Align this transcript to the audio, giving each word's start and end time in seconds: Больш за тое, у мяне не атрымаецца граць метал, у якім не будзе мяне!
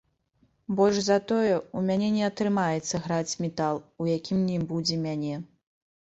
Больш 0.77 0.97
за 1.07 1.17
тое, 1.31 1.51
у 1.81 1.83
мяне 1.89 2.07
не 2.15 2.23
атрымаецца 2.29 3.01
граць 3.03 3.35
метал, 3.45 3.75
у 4.05 4.09
якім 4.13 4.39
не 4.47 4.55
будзе 4.71 4.97
мяне! 5.05 5.35